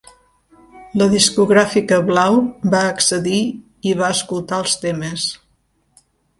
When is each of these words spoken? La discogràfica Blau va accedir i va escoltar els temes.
La 1.01 1.07
discogràfica 1.11 1.99
Blau 2.07 2.39
va 2.73 2.81
accedir 2.95 3.43
i 3.91 3.95
va 4.03 4.11
escoltar 4.17 4.63
els 4.65 4.77
temes. 4.89 5.31